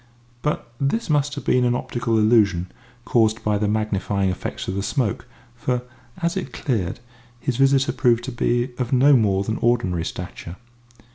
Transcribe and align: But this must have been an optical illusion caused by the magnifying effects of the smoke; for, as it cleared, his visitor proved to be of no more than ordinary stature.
But 0.41 0.67
this 0.81 1.11
must 1.11 1.35
have 1.35 1.45
been 1.45 1.63
an 1.63 1.75
optical 1.75 2.17
illusion 2.17 2.71
caused 3.05 3.43
by 3.43 3.59
the 3.59 3.67
magnifying 3.67 4.31
effects 4.31 4.67
of 4.67 4.73
the 4.73 4.81
smoke; 4.81 5.27
for, 5.55 5.83
as 6.23 6.35
it 6.35 6.51
cleared, 6.53 6.99
his 7.39 7.57
visitor 7.57 7.91
proved 7.91 8.23
to 8.23 8.31
be 8.31 8.71
of 8.79 8.91
no 8.91 9.13
more 9.15 9.43
than 9.43 9.57
ordinary 9.61 10.03
stature. 10.03 10.55